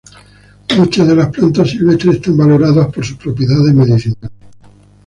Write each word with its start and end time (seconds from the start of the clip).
Muchas 0.75 1.07
de 1.07 1.15
las 1.15 1.27
plantas 1.27 1.69
silvestres 1.69 2.21
son 2.25 2.35
valoradas 2.35 2.87
por 2.91 3.05
sus 3.05 3.17
propiedades 3.17 3.71
medicinales. 3.71 4.31